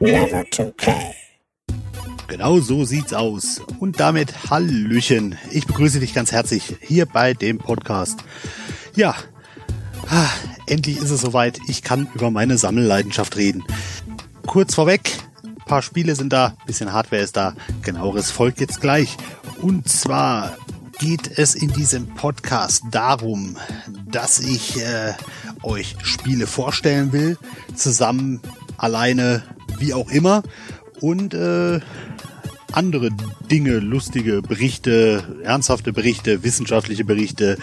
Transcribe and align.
Never 0.00 0.42
2K. 0.42 0.94
Genau 2.28 2.60
so 2.60 2.84
sieht's 2.84 3.12
aus. 3.12 3.60
Und 3.80 4.00
damit 4.00 4.50
Hallöchen. 4.50 5.36
Ich 5.50 5.66
begrüße 5.66 5.98
dich 5.98 6.14
ganz 6.14 6.30
herzlich 6.30 6.76
hier 6.80 7.06
bei 7.06 7.34
dem 7.34 7.58
Podcast. 7.58 8.20
Ja, 8.94 9.16
ah, 10.08 10.28
endlich 10.66 10.98
ist 10.98 11.10
es 11.10 11.20
soweit. 11.20 11.58
Ich 11.66 11.82
kann 11.82 12.08
über 12.14 12.30
meine 12.30 12.58
Sammelleidenschaft 12.58 13.36
reden. 13.36 13.64
Kurz 14.46 14.74
vorweg, 14.74 15.18
paar 15.68 15.82
Spiele 15.82 16.16
sind 16.16 16.32
da, 16.32 16.54
bisschen 16.66 16.92
Hardware 16.92 17.22
ist 17.22 17.36
da. 17.36 17.54
Genaueres 17.82 18.30
folgt 18.30 18.60
jetzt 18.60 18.80
gleich. 18.80 19.16
Und 19.60 19.88
zwar 19.88 20.56
geht 20.98 21.38
es 21.38 21.54
in 21.54 21.72
diesem 21.72 22.06
Podcast 22.14 22.84
darum, 22.90 23.56
dass 24.10 24.38
ich 24.40 24.80
äh, 24.80 25.14
euch 25.62 25.96
Spiele 26.02 26.46
vorstellen 26.46 27.12
will, 27.12 27.38
zusammen, 27.74 28.40
alleine, 28.76 29.42
wie 29.78 29.94
auch 29.94 30.10
immer. 30.10 30.42
Und 31.00 31.34
äh, 31.34 31.80
andere 32.72 33.10
Dinge, 33.50 33.78
lustige 33.78 34.42
Berichte, 34.42 35.22
ernsthafte 35.42 35.92
Berichte, 35.92 36.42
wissenschaftliche 36.42 37.04
Berichte, 37.04 37.58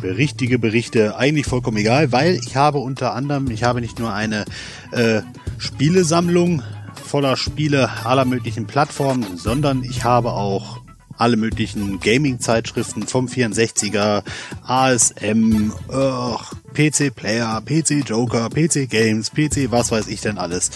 berichtige 0.00 0.58
Berichte, 0.58 1.16
eigentlich 1.16 1.46
vollkommen 1.46 1.78
egal, 1.78 2.12
weil 2.12 2.34
ich 2.34 2.56
habe 2.56 2.78
unter 2.78 3.14
anderem, 3.14 3.50
ich 3.50 3.64
habe 3.64 3.80
nicht 3.80 3.98
nur 3.98 4.12
eine 4.12 4.44
äh, 4.92 5.22
Spielesammlung 5.58 6.62
voller 6.94 7.36
Spiele 7.36 7.90
aller 8.04 8.24
möglichen 8.24 8.66
Plattformen, 8.66 9.36
sondern 9.36 9.82
ich 9.82 10.04
habe 10.04 10.32
auch 10.32 10.80
alle 11.18 11.36
möglichen 11.36 12.00
Gaming-Zeitschriften 12.00 13.06
vom 13.06 13.26
64er, 13.26 14.22
ASM, 14.66 15.72
oh, 15.88 16.38
PC 16.74 17.14
Player, 17.14 17.62
PC 17.64 18.08
Joker, 18.08 18.48
PC 18.50 18.88
Games, 18.88 19.30
PC 19.30 19.70
was 19.70 19.90
weiß 19.90 20.08
ich 20.08 20.20
denn 20.20 20.38
alles. 20.38 20.70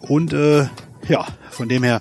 Und 0.00 0.32
äh, 0.32 0.66
ja, 1.08 1.26
von 1.50 1.68
dem 1.68 1.82
her, 1.82 2.00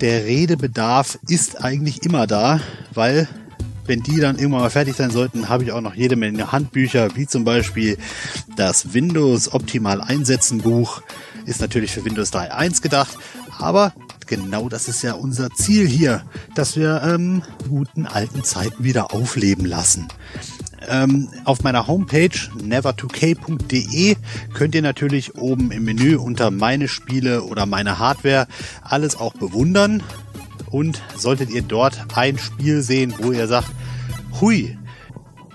der 0.00 0.24
Redebedarf 0.24 1.18
ist 1.28 1.62
eigentlich 1.62 2.02
immer 2.02 2.26
da, 2.26 2.60
weil 2.92 3.28
wenn 3.86 4.02
die 4.02 4.18
dann 4.18 4.36
irgendwann 4.36 4.62
mal 4.62 4.70
fertig 4.70 4.96
sein 4.96 5.10
sollten, 5.10 5.48
habe 5.48 5.64
ich 5.64 5.72
auch 5.72 5.80
noch 5.80 5.94
jede 5.94 6.16
Menge 6.16 6.52
Handbücher, 6.52 7.16
wie 7.16 7.26
zum 7.26 7.44
Beispiel 7.44 7.98
das 8.56 8.94
Windows 8.94 9.52
Optimal 9.52 10.00
Einsetzen 10.00 10.58
Buch. 10.58 11.02
Ist 11.44 11.60
natürlich 11.60 11.92
für 11.92 12.04
Windows 12.04 12.32
3.1 12.32 12.80
gedacht, 12.80 13.16
aber 13.58 13.92
genau 14.26 14.68
das 14.68 14.88
ist 14.88 15.02
ja 15.02 15.14
unser 15.14 15.50
Ziel 15.50 15.86
hier, 15.86 16.24
dass 16.54 16.76
wir 16.76 17.02
ähm, 17.02 17.42
guten 17.68 18.06
alten 18.06 18.44
Zeiten 18.44 18.84
wieder 18.84 19.12
aufleben 19.12 19.64
lassen. 19.64 20.08
Ähm, 20.88 21.28
auf 21.44 21.62
meiner 21.62 21.86
Homepage 21.86 22.36
never2k.de 22.58 24.16
könnt 24.52 24.74
ihr 24.74 24.82
natürlich 24.82 25.36
oben 25.36 25.70
im 25.70 25.84
Menü 25.84 26.16
unter 26.16 26.50
meine 26.50 26.88
Spiele 26.88 27.44
oder 27.44 27.66
meine 27.66 27.98
Hardware 27.98 28.46
alles 28.82 29.16
auch 29.16 29.34
bewundern. 29.34 30.02
Und 30.70 31.00
solltet 31.16 31.50
ihr 31.50 31.62
dort 31.62 32.16
ein 32.16 32.36
Spiel 32.38 32.82
sehen, 32.82 33.14
wo 33.18 33.32
ihr 33.32 33.46
sagt, 33.46 33.70
hui, 34.40 34.76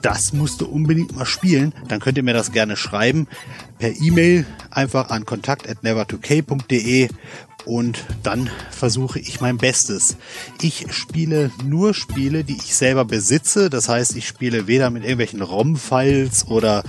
das 0.01 0.33
musst 0.33 0.61
du 0.61 0.65
unbedingt 0.65 1.15
mal 1.15 1.25
spielen, 1.25 1.73
dann 1.87 1.99
könnt 1.99 2.17
ihr 2.17 2.23
mir 2.23 2.33
das 2.33 2.51
gerne 2.51 2.77
schreiben 2.77 3.27
per 3.79 3.91
E-Mail 3.99 4.45
einfach 4.71 5.09
an 5.09 5.25
kontakt@never2k.de 5.25 7.09
und 7.65 8.03
dann 8.23 8.49
versuche 8.71 9.19
ich 9.19 9.41
mein 9.41 9.57
Bestes. 9.57 10.17
Ich 10.61 10.85
spiele 10.91 11.51
nur 11.65 11.93
Spiele, 11.93 12.43
die 12.43 12.57
ich 12.57 12.75
selber 12.75 13.05
besitze. 13.05 13.69
Das 13.69 13.89
heißt, 13.89 14.15
ich 14.15 14.27
spiele 14.27 14.67
weder 14.67 14.89
mit 14.89 15.03
irgendwelchen 15.03 15.41
ROM-Files 15.41 16.47
oder 16.47 16.83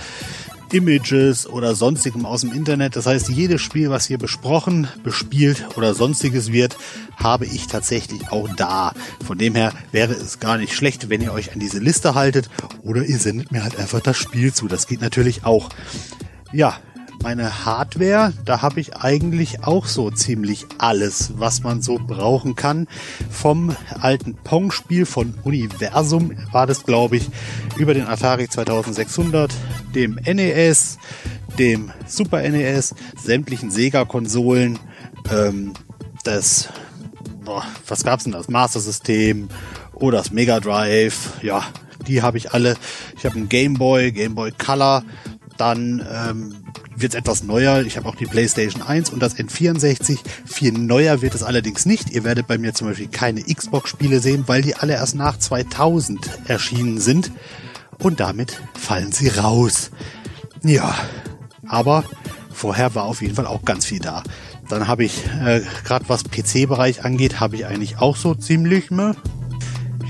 Images 0.72 1.46
oder 1.48 1.74
sonstigem 1.74 2.26
aus 2.26 2.42
dem 2.42 2.52
Internet. 2.52 2.96
Das 2.96 3.06
heißt, 3.06 3.28
jedes 3.28 3.60
Spiel, 3.60 3.90
was 3.90 4.06
hier 4.06 4.18
besprochen, 4.18 4.88
bespielt 5.02 5.66
oder 5.76 5.94
sonstiges 5.94 6.52
wird, 6.52 6.76
habe 7.16 7.46
ich 7.46 7.66
tatsächlich 7.66 8.30
auch 8.30 8.48
da. 8.54 8.92
Von 9.26 9.38
dem 9.38 9.54
her 9.54 9.72
wäre 9.92 10.12
es 10.12 10.38
gar 10.38 10.58
nicht 10.58 10.74
schlecht, 10.74 11.08
wenn 11.08 11.20
ihr 11.20 11.32
euch 11.32 11.52
an 11.52 11.58
diese 11.58 11.78
Liste 11.78 12.14
haltet 12.14 12.48
oder 12.82 13.04
ihr 13.04 13.18
sendet 13.18 13.52
mir 13.52 13.64
halt 13.64 13.78
einfach 13.78 14.00
das 14.00 14.16
Spiel 14.16 14.52
zu. 14.52 14.68
Das 14.68 14.86
geht 14.86 15.00
natürlich 15.00 15.44
auch. 15.44 15.68
Ja, 16.52 16.78
meine 17.22 17.64
Hardware, 17.64 18.32
da 18.44 18.62
habe 18.62 18.80
ich 18.80 18.96
eigentlich 18.96 19.64
auch 19.64 19.86
so 19.86 20.10
ziemlich 20.10 20.66
alles, 20.78 21.32
was 21.36 21.62
man 21.62 21.82
so 21.82 21.98
brauchen 21.98 22.56
kann. 22.56 22.86
Vom 23.30 23.74
alten 24.00 24.34
Pong-Spiel 24.34 25.06
von 25.06 25.34
Universum 25.44 26.32
war 26.52 26.66
das, 26.66 26.84
glaube 26.84 27.18
ich, 27.18 27.28
über 27.76 27.94
den 27.94 28.06
Atari 28.06 28.48
2600, 28.48 29.52
dem 29.94 30.14
NES, 30.14 30.98
dem 31.58 31.90
Super 32.06 32.48
NES, 32.48 32.94
sämtlichen 33.22 33.70
Sega-Konsolen, 33.70 34.78
ähm, 35.30 35.74
das, 36.24 36.68
boah, 37.44 37.64
was 37.86 38.04
gab's 38.04 38.24
denn 38.24 38.32
das? 38.32 38.48
Master 38.48 38.80
System 38.80 39.48
oder 39.94 40.18
das 40.18 40.30
Mega 40.30 40.60
Drive, 40.60 41.42
ja, 41.42 41.64
die 42.06 42.22
habe 42.22 42.38
ich 42.38 42.52
alle. 42.52 42.76
Ich 43.16 43.24
habe 43.24 43.36
einen 43.36 43.48
Game 43.48 43.74
Boy, 43.74 44.12
Game 44.12 44.34
Boy 44.34 44.52
Color, 44.52 45.04
dann 45.56 46.04
ähm, 46.10 46.56
wird 47.02 47.14
es 47.14 47.18
etwas 47.18 47.42
neuer. 47.42 47.82
Ich 47.82 47.96
habe 47.96 48.08
auch 48.08 48.14
die 48.14 48.26
PlayStation 48.26 48.82
1 48.82 49.10
und 49.10 49.20
das 49.20 49.36
N64. 49.36 50.18
Viel 50.44 50.72
neuer 50.72 51.22
wird 51.22 51.34
es 51.34 51.42
allerdings 51.42 51.86
nicht. 51.86 52.10
Ihr 52.10 52.24
werdet 52.24 52.46
bei 52.46 52.58
mir 52.58 52.74
zum 52.74 52.88
Beispiel 52.88 53.08
keine 53.08 53.42
Xbox-Spiele 53.42 54.20
sehen, 54.20 54.44
weil 54.46 54.62
die 54.62 54.74
alle 54.74 54.94
erst 54.94 55.14
nach 55.14 55.38
2000 55.38 56.48
erschienen 56.48 57.00
sind. 57.00 57.30
Und 57.98 58.20
damit 58.20 58.60
fallen 58.74 59.12
sie 59.12 59.28
raus. 59.28 59.90
Ja, 60.62 60.94
aber 61.66 62.04
vorher 62.52 62.94
war 62.94 63.04
auf 63.04 63.22
jeden 63.22 63.34
Fall 63.34 63.46
auch 63.46 63.64
ganz 63.64 63.86
viel 63.86 64.00
da. 64.00 64.22
Dann 64.68 64.86
habe 64.86 65.04
ich, 65.04 65.24
äh, 65.44 65.62
gerade 65.84 66.08
was 66.08 66.24
PC-Bereich 66.24 67.04
angeht, 67.04 67.40
habe 67.40 67.56
ich 67.56 67.66
eigentlich 67.66 67.98
auch 67.98 68.16
so 68.16 68.34
ziemlich, 68.34 68.90
ne? 68.90 69.16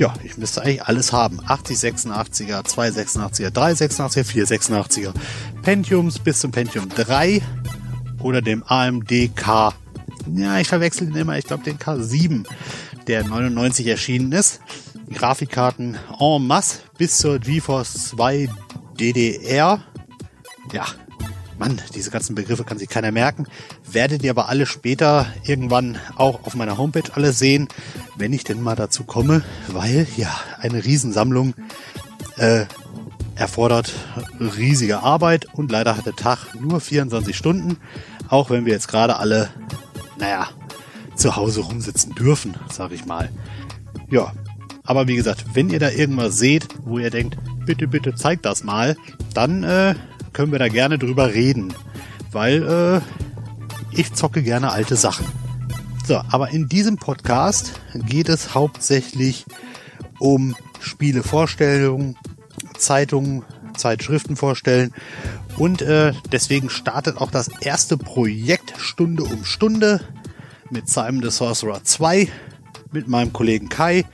Ja, 0.01 0.15
ich 0.25 0.39
müsste 0.39 0.63
eigentlich 0.63 0.83
alles 0.83 1.13
haben. 1.13 1.41
80, 1.47 1.77
86er, 1.77 2.65
286er, 2.65 3.51
386er, 3.51 4.25
486er. 4.25 5.13
Pentiums 5.61 6.19
bis 6.19 6.41
zum 6.41 6.53
Pentium 6.53 6.89
3 6.89 7.43
oder 8.23 8.41
dem 8.41 8.63
AMD 8.63 9.37
K. 9.37 9.75
Ja, 10.35 10.59
ich 10.59 10.69
verwechsel 10.69 11.09
den 11.09 11.17
immer. 11.17 11.37
Ich 11.37 11.45
glaube 11.45 11.65
den 11.65 11.79
K7, 11.79 12.47
der 13.09 13.25
99 13.25 13.89
erschienen 13.89 14.33
ist. 14.33 14.61
Grafikkarten 15.13 15.99
en 16.19 16.47
masse 16.47 16.79
bis 16.97 17.19
zur 17.19 17.39
GeForce 17.39 18.09
2 18.09 18.49
DDR. 18.99 19.83
Ja, 20.73 20.87
Mann, 21.61 21.79
diese 21.95 22.11
ganzen 22.11 22.35
Begriffe 22.35 22.65
kann 22.65 22.79
sich 22.79 22.89
keiner 22.89 23.13
merken. 23.13 23.47
Werdet 23.85 24.23
ihr 24.23 24.31
aber 24.31 24.49
alle 24.49 24.65
später 24.65 25.27
irgendwann 25.45 25.99
auch 26.17 26.45
auf 26.45 26.55
meiner 26.55 26.79
Homepage 26.79 27.13
alle 27.13 27.35
sehen, 27.35 27.69
wenn 28.17 28.33
ich 28.33 28.45
denn 28.45 28.63
mal 28.63 28.77
dazu 28.77 29.05
komme, 29.05 29.43
weil 29.69 30.07
ja, 30.17 30.35
eine 30.59 30.83
Riesensammlung 30.83 31.53
äh, 32.39 32.65
erfordert 33.35 33.93
riesige 34.41 35.01
Arbeit 35.03 35.49
und 35.53 35.71
leider 35.71 35.99
hat 35.99 36.07
der 36.07 36.17
Tag 36.17 36.55
nur 36.59 36.81
24 36.81 37.37
Stunden, 37.37 37.77
auch 38.29 38.49
wenn 38.49 38.65
wir 38.65 38.73
jetzt 38.73 38.89
gerade 38.89 39.17
alle, 39.17 39.51
naja, 40.19 40.49
zu 41.15 41.37
Hause 41.37 41.61
rumsitzen 41.61 42.15
dürfen, 42.15 42.55
sag 42.73 42.91
ich 42.93 43.05
mal. 43.05 43.31
Ja, 44.09 44.33
aber 44.83 45.09
wie 45.09 45.17
gesagt, 45.17 45.45
wenn 45.53 45.69
ihr 45.69 45.79
da 45.79 45.91
irgendwas 45.91 46.39
seht, 46.39 46.69
wo 46.85 46.99
ihr 46.99 47.11
denkt, 47.11 47.37
bitte, 47.67 47.87
bitte 47.87 48.15
zeigt 48.15 48.47
das 48.47 48.65
mal, 48.65 48.97
dann 49.35 49.63
äh, 49.63 49.95
können 50.33 50.53
wir 50.53 50.59
da 50.59 50.69
gerne 50.69 50.99
drüber 50.99 51.35
reden, 51.35 51.75
weil 52.33 52.63
äh, 52.63 53.01
ich 53.99 54.15
zocke 54.15 54.43
gerne 54.43 54.71
alte 54.71 54.97
Sachen. 54.97 55.27
So, 56.07 56.21
aber 56.31 56.51
in 56.51 56.69
diesem 56.69 56.97
Podcast 56.97 57.81
geht 57.95 58.29
es 58.29 58.55
hauptsächlich 58.55 59.47
um 60.19 60.57
Spielevorstellungen, 60.81 62.17
Zeitungen, 62.79 63.45
Zeitschriften 63.77 64.37
vorstellen 64.37 64.93
und 65.57 65.83
äh, 65.83 66.13
deswegen 66.33 66.71
startet 66.71 67.19
auch 67.19 67.31
das 67.31 67.49
erste 67.61 67.97
Projekt 67.97 68.75
Stunde 68.79 69.25
um 69.25 69.45
Stunde 69.45 70.01
mit 70.71 70.89
Simon 70.89 71.23
the 71.23 71.31
Sorcerer 71.31 71.83
2 71.85 72.29
mit 72.93 73.09
meinem 73.09 73.33
Kollegen 73.33 73.69
Kai. 73.69 74.05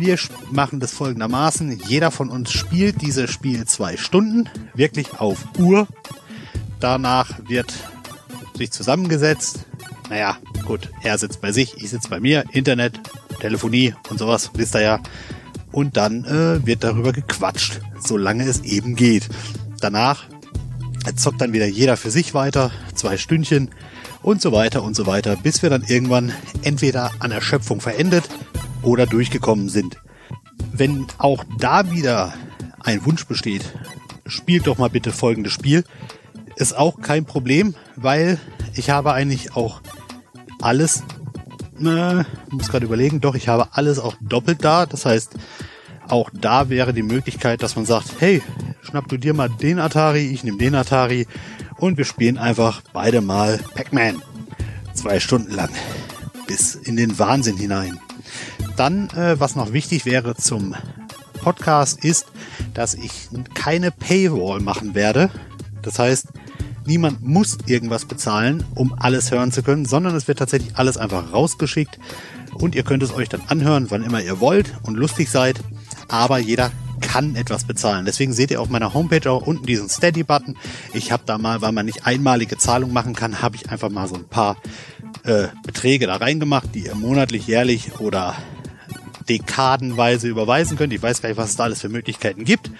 Wir 0.00 0.18
machen 0.50 0.80
das 0.80 0.92
folgendermaßen. 0.92 1.78
Jeder 1.86 2.10
von 2.10 2.30
uns 2.30 2.50
spielt 2.52 3.02
dieses 3.02 3.30
Spiel 3.30 3.66
zwei 3.66 3.98
Stunden, 3.98 4.48
wirklich 4.72 5.20
auf 5.20 5.44
Uhr. 5.58 5.86
Danach 6.80 7.38
wird 7.46 7.70
sich 8.56 8.70
zusammengesetzt. 8.70 9.66
Naja, 10.08 10.38
gut, 10.64 10.88
er 11.02 11.18
sitzt 11.18 11.42
bei 11.42 11.52
sich, 11.52 11.74
ich 11.76 11.90
sitze 11.90 12.08
bei 12.08 12.18
mir. 12.18 12.44
Internet, 12.52 12.98
Telefonie 13.40 13.94
und 14.08 14.18
sowas, 14.18 14.50
wisst 14.54 14.74
ihr 14.74 14.80
ja. 14.80 15.00
Und 15.70 15.98
dann 15.98 16.24
äh, 16.24 16.66
wird 16.66 16.82
darüber 16.82 17.12
gequatscht, 17.12 17.82
solange 18.02 18.44
es 18.44 18.62
eben 18.62 18.96
geht. 18.96 19.28
Danach 19.82 20.24
zockt 21.14 21.42
dann 21.42 21.52
wieder 21.52 21.66
jeder 21.66 21.98
für 21.98 22.10
sich 22.10 22.32
weiter, 22.32 22.70
zwei 22.94 23.18
Stündchen 23.18 23.68
und 24.22 24.40
so 24.40 24.50
weiter 24.50 24.82
und 24.82 24.96
so 24.96 25.06
weiter, 25.06 25.36
bis 25.36 25.62
wir 25.62 25.68
dann 25.68 25.82
irgendwann 25.82 26.32
entweder 26.62 27.10
an 27.18 27.32
Erschöpfung 27.32 27.82
verendet 27.82 28.24
oder 28.82 29.06
durchgekommen 29.06 29.68
sind. 29.68 29.98
Wenn 30.72 31.06
auch 31.18 31.44
da 31.58 31.90
wieder 31.90 32.34
ein 32.82 33.04
Wunsch 33.04 33.26
besteht, 33.26 33.72
spielt 34.26 34.66
doch 34.66 34.78
mal 34.78 34.90
bitte 34.90 35.12
folgendes 35.12 35.52
Spiel. 35.52 35.84
Ist 36.56 36.76
auch 36.76 37.00
kein 37.00 37.24
Problem, 37.24 37.74
weil 37.96 38.38
ich 38.74 38.90
habe 38.90 39.12
eigentlich 39.12 39.56
auch 39.56 39.80
alles, 40.60 41.02
äh, 41.80 42.24
muss 42.50 42.68
gerade 42.68 42.84
überlegen, 42.84 43.20
doch, 43.20 43.34
ich 43.34 43.48
habe 43.48 43.68
alles 43.72 43.98
auch 43.98 44.14
doppelt 44.20 44.64
da. 44.64 44.86
Das 44.86 45.06
heißt, 45.06 45.34
auch 46.08 46.30
da 46.32 46.68
wäre 46.68 46.92
die 46.92 47.02
Möglichkeit, 47.02 47.62
dass 47.62 47.76
man 47.76 47.86
sagt, 47.86 48.14
hey, 48.18 48.42
schnapp 48.82 49.08
du 49.08 49.16
dir 49.16 49.34
mal 49.34 49.48
den 49.48 49.78
Atari, 49.78 50.26
ich 50.26 50.44
nehme 50.44 50.58
den 50.58 50.74
Atari 50.74 51.26
und 51.78 51.98
wir 51.98 52.04
spielen 52.04 52.38
einfach 52.38 52.82
beide 52.92 53.20
mal 53.20 53.58
Pac-Man. 53.74 54.22
Zwei 54.92 55.20
Stunden 55.20 55.52
lang. 55.52 55.70
Bis 56.46 56.74
in 56.74 56.96
den 56.96 57.18
Wahnsinn 57.18 57.56
hinein. 57.56 57.98
Dann, 58.76 59.08
äh, 59.10 59.38
was 59.38 59.56
noch 59.56 59.72
wichtig 59.72 60.06
wäre 60.06 60.36
zum 60.36 60.74
Podcast, 61.40 62.04
ist, 62.04 62.26
dass 62.74 62.94
ich 62.94 63.28
keine 63.54 63.90
Paywall 63.90 64.60
machen 64.60 64.94
werde. 64.94 65.30
Das 65.82 65.98
heißt, 65.98 66.28
niemand 66.86 67.22
muss 67.22 67.58
irgendwas 67.66 68.04
bezahlen, 68.04 68.64
um 68.74 68.94
alles 68.98 69.30
hören 69.30 69.52
zu 69.52 69.62
können, 69.62 69.86
sondern 69.86 70.14
es 70.14 70.28
wird 70.28 70.38
tatsächlich 70.38 70.76
alles 70.76 70.96
einfach 70.96 71.32
rausgeschickt 71.32 71.98
und 72.54 72.74
ihr 72.74 72.82
könnt 72.82 73.02
es 73.02 73.14
euch 73.14 73.28
dann 73.28 73.42
anhören, 73.48 73.90
wann 73.90 74.02
immer 74.02 74.20
ihr 74.20 74.40
wollt 74.40 74.74
und 74.82 74.96
lustig 74.96 75.30
seid. 75.30 75.60
Aber 76.08 76.38
jeder 76.38 76.70
kann 77.00 77.34
etwas 77.34 77.64
bezahlen. 77.64 78.04
Deswegen 78.04 78.32
seht 78.32 78.50
ihr 78.50 78.60
auf 78.60 78.68
meiner 78.68 78.92
Homepage 78.92 79.30
auch 79.30 79.46
unten 79.46 79.66
diesen 79.66 79.88
Steady-Button. 79.88 80.56
Ich 80.92 81.12
habe 81.12 81.22
da 81.24 81.38
mal, 81.38 81.62
weil 81.62 81.72
man 81.72 81.86
nicht 81.86 82.06
einmalige 82.06 82.58
Zahlungen 82.58 82.92
machen 82.92 83.14
kann, 83.14 83.40
habe 83.40 83.56
ich 83.56 83.70
einfach 83.70 83.90
mal 83.90 84.06
so 84.06 84.16
ein 84.16 84.28
paar 84.28 84.56
äh, 85.24 85.48
Beträge 85.64 86.06
da 86.06 86.16
reingemacht, 86.16 86.74
die 86.74 86.86
ihr 86.86 86.94
monatlich, 86.94 87.46
jährlich 87.46 88.00
oder 88.00 88.36
dekadenweise 89.28 90.28
überweisen 90.28 90.76
könnt. 90.76 90.92
Ich 90.92 91.02
weiß 91.02 91.22
gar 91.22 91.28
nicht, 91.28 91.38
was 91.38 91.50
es 91.50 91.56
da 91.56 91.64
alles 91.64 91.80
für 91.80 91.88
Möglichkeiten 91.88 92.44
gibt. 92.44 92.70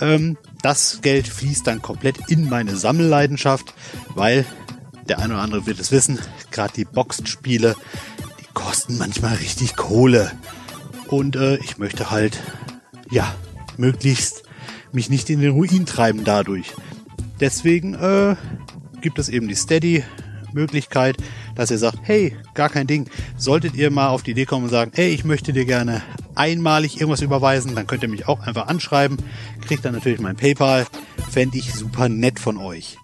Ähm, 0.00 0.36
das 0.62 1.00
Geld 1.02 1.28
fließt 1.28 1.66
dann 1.66 1.82
komplett 1.82 2.30
in 2.30 2.48
meine 2.48 2.76
Sammelleidenschaft, 2.76 3.74
weil 4.14 4.46
der 5.08 5.18
eine 5.18 5.34
oder 5.34 5.42
andere 5.42 5.66
wird 5.66 5.78
es 5.78 5.92
wissen, 5.92 6.18
gerade 6.50 6.72
die 6.74 6.84
Boxed-Spiele, 6.84 7.76
die 8.40 8.46
kosten 8.54 8.96
manchmal 8.96 9.34
richtig 9.34 9.76
Kohle. 9.76 10.32
Und 11.08 11.36
äh, 11.36 11.56
ich 11.56 11.78
möchte 11.78 12.10
halt, 12.10 12.40
ja, 13.10 13.34
möglichst 13.76 14.44
mich 14.92 15.10
nicht 15.10 15.28
in 15.28 15.40
den 15.40 15.52
Ruin 15.52 15.86
treiben 15.86 16.24
dadurch. 16.24 16.72
Deswegen 17.40 17.94
äh, 17.94 18.36
gibt 19.00 19.18
es 19.18 19.28
eben 19.28 19.48
die 19.48 19.54
Steady-Möglichkeit, 20.54 21.16
dass 21.54 21.70
ihr 21.70 21.78
sagt, 21.78 21.98
hey, 22.02 22.36
gar 22.54 22.68
kein 22.68 22.86
Ding. 22.86 23.10
Solltet 23.36 23.74
ihr 23.74 23.90
mal 23.90 24.08
auf 24.08 24.22
die 24.22 24.30
Idee 24.30 24.46
kommen 24.46 24.64
und 24.64 24.70
sagen, 24.70 24.92
hey, 24.94 25.08
ich 25.10 25.24
möchte 25.24 25.52
dir 25.52 25.64
gerne 25.64 26.02
einmalig 26.34 27.00
irgendwas 27.00 27.22
überweisen, 27.22 27.74
dann 27.74 27.86
könnt 27.86 28.02
ihr 28.02 28.08
mich 28.08 28.28
auch 28.28 28.40
einfach 28.40 28.68
anschreiben. 28.68 29.18
Kriegt 29.66 29.84
dann 29.84 29.94
natürlich 29.94 30.20
mein 30.20 30.36
PayPal. 30.36 30.86
Fände 31.30 31.58
ich 31.58 31.74
super 31.74 32.08
nett 32.08 32.38
von 32.38 32.56
euch. 32.58 32.96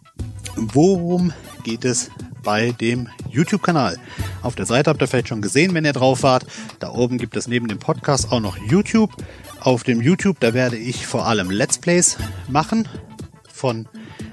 Worum 0.57 1.33
geht 1.65 1.85
es 1.85 2.11
bei 2.43 2.73
dem 2.73 3.09
YouTube-Kanal? 3.29 3.99
Auf 4.43 4.55
der 4.55 4.67
Seite 4.67 4.91
habt 4.91 5.03
ihr 5.03 5.09
vielleicht 5.09 5.29
schon 5.29 5.43
gesehen, 5.43 5.75
wenn 5.75 5.85
ihr 5.85 5.93
drauf 5.93 6.23
wart. 6.23 6.47
Da 6.79 6.91
oben 6.91 7.19
gibt 7.19 7.37
es 7.37 7.47
neben 7.49 7.69
dem 7.69 7.79
Podcast 7.79 8.33
auch 8.33 8.41
noch 8.41 8.57
YouTube. 8.57 9.11
Auf 9.61 9.85
dem 9.85 10.01
YouTube, 10.01 10.41
da 10.41 10.55
werde 10.55 10.77
ich 10.77 11.07
vor 11.07 11.27
allem 11.27 11.51
Let's 11.51 11.79
Plays 11.79 12.17
machen 12.49 12.89
von 13.53 13.87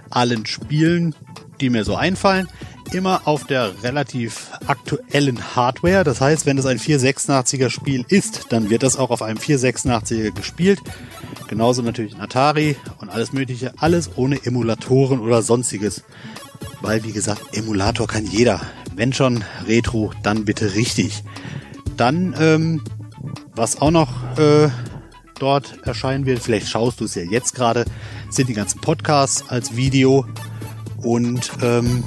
allen 0.10 0.46
Spielen, 0.46 1.14
die 1.60 1.70
mir 1.70 1.84
so 1.84 1.96
einfallen 1.96 2.48
immer 2.94 3.28
auf 3.28 3.46
der 3.46 3.84
relativ 3.84 4.50
aktuellen 4.66 5.56
Hardware. 5.56 6.04
Das 6.04 6.22
heißt, 6.22 6.46
wenn 6.46 6.58
es 6.58 6.66
ein 6.66 6.80
486er 6.80 7.70
Spiel 7.70 8.06
ist, 8.08 8.48
dann 8.50 8.70
wird 8.70 8.84
das 8.84 8.98
auch 8.98 9.10
auf 9.10 9.22
einem 9.22 9.38
486er 9.38 10.32
gespielt. 10.32 10.80
Genauso 11.48 11.82
natürlich 11.82 12.16
ein 12.16 12.22
Atari 12.22 12.76
und 13.00 13.10
alles 13.10 13.34
mögliche. 13.34 13.74
Alles 13.78 14.12
ohne 14.16 14.44
Emulatoren 14.46 15.20
oder 15.20 15.42
sonstiges. 15.42 16.04
Weil, 16.82 17.04
wie 17.04 17.12
gesagt, 17.12 17.42
Emulator 17.56 18.08
kann 18.08 18.26
jeder. 18.26 18.62
Wenn 18.96 19.14
schon 19.14 19.44
Retro, 19.68 20.12
dann 20.24 20.46
bitte 20.46 20.76
richtig. 20.76 21.24
Dann, 21.96 22.36
ähm, 22.40 22.84
was 23.56 23.82
auch 23.82 23.92
noch 23.92 24.38
äh, 24.38 24.70
dort 25.40 25.80
erscheinen 25.84 26.26
wird, 26.26 26.40
vielleicht 26.40 26.68
schaust 26.68 27.00
du 27.00 27.06
es 27.06 27.16
ja 27.16 27.24
jetzt 27.24 27.56
gerade, 27.56 27.86
sind 28.30 28.50
die 28.50 28.54
ganzen 28.54 28.82
Podcasts 28.82 29.48
als 29.50 29.76
Video. 29.76 30.26
Und 31.02 31.52
ähm, 31.62 32.04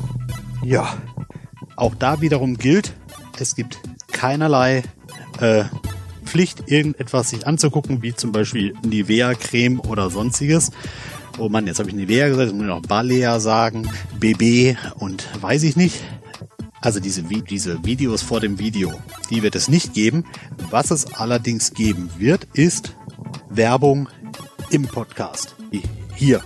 ja, 0.65 0.97
auch 1.77 1.95
da 1.95 2.21
wiederum 2.21 2.57
gilt, 2.57 2.95
es 3.39 3.55
gibt 3.55 3.81
keinerlei 4.13 4.83
äh, 5.41 5.65
Pflicht, 6.25 6.71
irgendetwas 6.71 7.31
sich 7.31 7.47
anzugucken, 7.47 8.03
wie 8.03 8.15
zum 8.15 8.33
Beispiel 8.33 8.75
Nivea-Creme 8.85 9.81
oder 9.81 10.11
sonstiges. 10.11 10.71
Oh 11.39 11.49
Mann, 11.49 11.67
jetzt 11.67 11.79
habe 11.79 11.89
ich 11.89 11.95
Nivea 11.95 12.29
gesagt, 12.29 12.49
jetzt 12.49 12.55
muss 12.55 12.65
ich 12.65 12.69
noch 12.69 12.83
Balea 12.83 13.41
sagen, 13.41 13.89
BB 14.19 14.77
und 14.97 15.27
weiß 15.41 15.63
ich 15.63 15.77
nicht. 15.77 16.03
Also 16.83 17.01
diese, 17.01 17.23
diese 17.23 17.85
Videos 17.85 18.23
vor 18.23 18.41
dem 18.41 18.59
Video, 18.59 18.93
die 19.31 19.43
wird 19.43 19.55
es 19.55 19.69
nicht 19.69 19.93
geben. 19.93 20.25
Was 20.71 20.91
es 20.91 21.13
allerdings 21.15 21.75
geben 21.75 22.11
wird, 22.19 22.47
ist 22.55 22.95
Werbung 23.49 24.09
im 24.71 24.87
Podcast. 24.87 25.57
Hier 26.15 26.43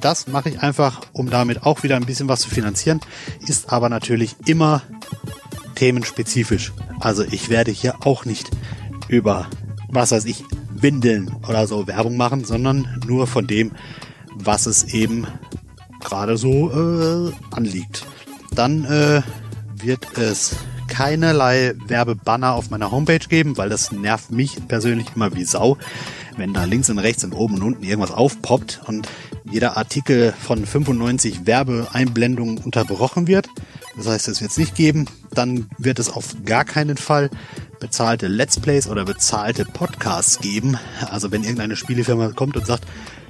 das 0.00 0.28
mache 0.28 0.48
ich 0.50 0.60
einfach, 0.60 1.00
um 1.12 1.30
damit 1.30 1.62
auch 1.62 1.82
wieder 1.82 1.96
ein 1.96 2.06
bisschen 2.06 2.28
was 2.28 2.40
zu 2.40 2.50
finanzieren, 2.50 3.00
ist 3.46 3.72
aber 3.72 3.88
natürlich 3.88 4.36
immer 4.46 4.82
themenspezifisch. 5.74 6.72
Also 7.00 7.24
ich 7.24 7.50
werde 7.50 7.70
hier 7.70 7.94
auch 8.06 8.24
nicht 8.24 8.50
über, 9.08 9.46
was 9.88 10.10
weiß 10.10 10.24
ich, 10.24 10.44
Windeln 10.70 11.34
oder 11.48 11.66
so 11.66 11.86
Werbung 11.86 12.16
machen, 12.16 12.44
sondern 12.44 13.00
nur 13.06 13.26
von 13.26 13.46
dem, 13.46 13.72
was 14.34 14.66
es 14.66 14.84
eben 14.84 15.26
gerade 16.00 16.36
so 16.36 16.70
äh, 16.70 17.32
anliegt. 17.50 18.06
Dann 18.54 18.84
äh, 18.84 19.22
wird 19.76 20.18
es 20.18 20.56
keinerlei 20.88 21.74
Werbebanner 21.86 22.54
auf 22.54 22.70
meiner 22.70 22.90
Homepage 22.90 23.18
geben, 23.18 23.56
weil 23.56 23.68
das 23.68 23.92
nervt 23.92 24.30
mich 24.30 24.56
persönlich 24.68 25.08
immer 25.14 25.34
wie 25.34 25.44
Sau, 25.44 25.76
wenn 26.36 26.54
da 26.54 26.64
links 26.64 26.90
und 26.90 26.98
rechts 26.98 27.24
und 27.24 27.34
oben 27.34 27.56
und 27.56 27.62
unten 27.62 27.84
irgendwas 27.84 28.10
aufpoppt 28.10 28.80
und 28.86 29.08
jeder 29.50 29.76
Artikel 29.76 30.32
von 30.32 30.64
95 30.64 31.46
Werbeeinblendungen 31.46 32.58
unterbrochen 32.58 33.26
wird. 33.26 33.48
Das 33.96 34.06
heißt, 34.06 34.28
es 34.28 34.40
wird 34.40 34.50
es 34.50 34.58
nicht 34.58 34.74
geben. 34.74 35.06
Dann 35.32 35.68
wird 35.78 35.98
es 35.98 36.10
auf 36.10 36.36
gar 36.44 36.64
keinen 36.64 36.96
Fall 36.96 37.30
bezahlte 37.80 38.28
Let's 38.28 38.58
Plays 38.60 38.88
oder 38.88 39.04
bezahlte 39.04 39.64
Podcasts 39.64 40.40
geben. 40.40 40.78
Also 41.10 41.32
wenn 41.32 41.42
irgendeine 41.42 41.76
Spielefirma 41.76 42.30
kommt 42.30 42.56
und 42.56 42.66
sagt, 42.66 42.84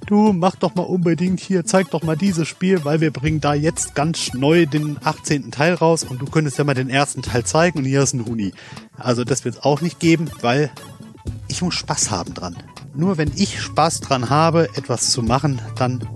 du 0.06 0.32
mach 0.32 0.56
doch 0.56 0.74
mal 0.74 0.82
unbedingt 0.82 1.40
hier, 1.40 1.64
zeig 1.64 1.90
doch 1.90 2.02
mal 2.02 2.16
dieses 2.16 2.48
Spiel, 2.48 2.84
weil 2.84 3.00
wir 3.00 3.12
bringen 3.12 3.40
da 3.40 3.54
jetzt 3.54 3.94
ganz 3.94 4.32
neu 4.34 4.66
den 4.66 4.98
18. 5.02 5.50
Teil 5.50 5.74
raus 5.74 6.04
und 6.04 6.20
du 6.20 6.26
könntest 6.26 6.58
ja 6.58 6.64
mal 6.64 6.74
den 6.74 6.90
ersten 6.90 7.22
Teil 7.22 7.44
zeigen 7.44 7.78
und 7.78 7.84
hier 7.84 8.02
ist 8.02 8.14
ein 8.14 8.24
Huni. 8.24 8.52
Also 8.96 9.24
das 9.24 9.44
wird 9.44 9.56
es 9.56 9.62
auch 9.62 9.80
nicht 9.80 10.00
geben, 10.00 10.30
weil 10.40 10.70
ich 11.48 11.62
muss 11.62 11.74
Spaß 11.74 12.10
haben 12.10 12.34
dran. 12.34 12.56
Nur 12.94 13.18
wenn 13.18 13.30
ich 13.36 13.60
Spaß 13.60 14.00
dran 14.00 14.30
habe, 14.30 14.68
etwas 14.74 15.10
zu 15.10 15.22
machen, 15.22 15.60
dann 15.76 16.06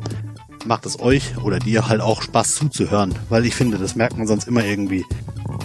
macht 0.66 0.86
es 0.86 1.00
euch 1.00 1.36
oder 1.38 1.58
dir 1.58 1.88
halt 1.88 2.00
auch 2.00 2.22
Spaß 2.22 2.54
zuzuhören, 2.54 3.14
weil 3.28 3.44
ich 3.46 3.54
finde, 3.54 3.78
das 3.78 3.96
merkt 3.96 4.16
man 4.16 4.26
sonst 4.26 4.46
immer 4.46 4.64
irgendwie. 4.64 5.04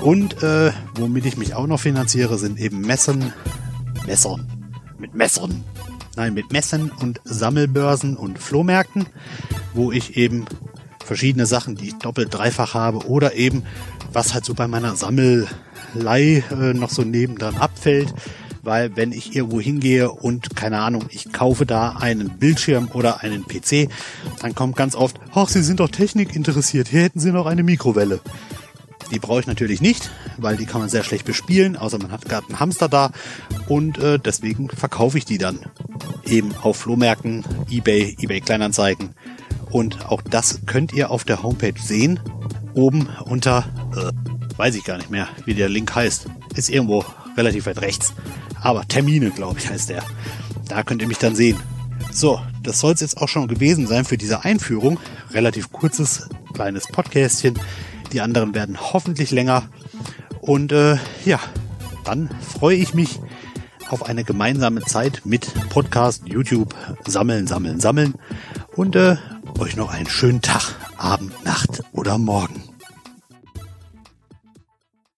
Und 0.01 0.41
äh, 0.43 0.71
womit 0.95 1.25
ich 1.25 1.37
mich 1.37 1.55
auch 1.55 1.67
noch 1.67 1.79
finanziere, 1.79 2.37
sind 2.37 2.59
eben 2.59 2.81
Messen, 2.81 3.33
Messern, 4.05 4.47
mit 4.97 5.13
Messern, 5.13 5.63
nein, 6.15 6.33
mit 6.33 6.51
Messen 6.51 6.91
und 6.91 7.21
Sammelbörsen 7.23 8.17
und 8.17 8.39
Flohmärkten, 8.39 9.05
wo 9.73 9.91
ich 9.91 10.17
eben 10.17 10.45
verschiedene 11.03 11.45
Sachen, 11.45 11.75
die 11.75 11.87
ich 11.87 11.97
doppelt, 11.97 12.33
dreifach 12.33 12.73
habe 12.73 13.07
oder 13.07 13.35
eben, 13.35 13.63
was 14.13 14.33
halt 14.33 14.45
so 14.45 14.53
bei 14.53 14.67
meiner 14.67 14.95
Sammelei 14.95 15.47
äh, 16.51 16.73
noch 16.73 16.89
so 16.89 17.03
nebendran 17.03 17.55
abfällt, 17.55 18.13
weil 18.67 18.97
wenn 18.97 19.13
ich 19.13 19.33
irgendwo 19.33 19.61
hingehe 19.61 20.11
und 20.11 20.57
keine 20.57 20.79
Ahnung, 20.79 21.05
ich 21.09 21.31
kaufe 21.31 21.65
da 21.65 21.91
einen 21.91 22.37
Bildschirm 22.37 22.89
oder 22.93 23.21
einen 23.21 23.45
PC, 23.45 23.89
dann 24.41 24.55
kommt 24.55 24.75
ganz 24.75 24.93
oft, 24.93 25.17
ach, 25.33 25.47
Sie 25.47 25.63
sind 25.63 25.79
doch 25.79 25.87
Technik 25.87 26.35
interessiert, 26.35 26.89
hier 26.89 27.01
hätten 27.01 27.21
Sie 27.21 27.31
noch 27.31 27.45
eine 27.45 27.63
Mikrowelle. 27.63 28.19
Die 29.09 29.19
brauche 29.19 29.39
ich 29.39 29.47
natürlich 29.47 29.79
nicht, 29.79 30.11
weil 30.35 30.57
die 30.57 30.65
kann 30.65 30.81
man 30.81 30.89
sehr 30.89 31.05
schlecht 31.05 31.23
bespielen, 31.23 31.77
außer 31.77 31.97
man 31.97 32.11
hat 32.11 32.25
gerade 32.25 32.45
einen 32.47 32.59
Hamster 32.59 32.89
da 32.89 33.11
und 33.69 33.99
äh, 33.99 34.19
deswegen 34.19 34.69
verkaufe 34.69 35.17
ich 35.17 35.23
die 35.23 35.37
dann 35.37 35.59
eben 36.25 36.53
auf 36.61 36.75
Flohmärkten, 36.75 37.45
eBay, 37.71 38.17
eBay 38.19 38.41
Kleinanzeigen 38.41 39.11
und 39.71 40.07
auch 40.07 40.21
das 40.21 40.59
könnt 40.65 40.91
ihr 40.91 41.09
auf 41.09 41.23
der 41.23 41.41
Homepage 41.41 41.79
sehen, 41.81 42.19
oben 42.73 43.07
unter, 43.23 43.63
äh, 43.95 44.57
weiß 44.57 44.75
ich 44.75 44.83
gar 44.83 44.97
nicht 44.97 45.09
mehr, 45.09 45.29
wie 45.45 45.53
der 45.53 45.69
Link 45.69 45.95
heißt, 45.95 46.27
ist 46.57 46.69
irgendwo 46.69 47.05
relativ 47.37 47.65
weit 47.65 47.79
rechts. 47.81 48.13
Aber 48.61 48.87
Termine, 48.87 49.31
glaube 49.31 49.59
ich, 49.59 49.69
heißt 49.69 49.89
der. 49.89 50.03
Da 50.67 50.83
könnt 50.83 51.01
ihr 51.01 51.07
mich 51.07 51.17
dann 51.17 51.35
sehen. 51.35 51.59
So, 52.11 52.41
das 52.63 52.79
soll 52.79 52.93
es 52.93 53.01
jetzt 53.01 53.17
auch 53.17 53.27
schon 53.27 53.47
gewesen 53.47 53.87
sein 53.87 54.05
für 54.05 54.17
diese 54.17 54.43
Einführung. 54.43 54.99
Relativ 55.31 55.71
kurzes, 55.71 56.29
kleines 56.53 56.87
Podcastchen. 56.87 57.59
Die 58.11 58.21
anderen 58.21 58.55
werden 58.55 58.77
hoffentlich 58.79 59.31
länger. 59.31 59.69
Und 60.41 60.71
äh, 60.71 60.97
ja, 61.25 61.39
dann 62.03 62.29
freue 62.41 62.75
ich 62.77 62.93
mich 62.93 63.19
auf 63.89 64.05
eine 64.05 64.23
gemeinsame 64.23 64.81
Zeit 64.81 65.21
mit 65.25 65.47
Podcast, 65.69 66.23
YouTube, 66.25 66.75
Sammeln, 67.05 67.47
Sammeln, 67.47 67.79
Sammeln. 67.79 68.15
Und 68.75 68.95
äh, 68.95 69.17
euch 69.59 69.75
noch 69.75 69.93
einen 69.93 70.07
schönen 70.07 70.41
Tag, 70.41 70.75
Abend, 70.97 71.45
Nacht 71.45 71.83
oder 71.93 72.17
Morgen. 72.17 72.66